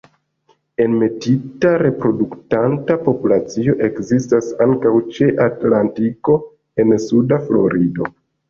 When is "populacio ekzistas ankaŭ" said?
3.09-4.95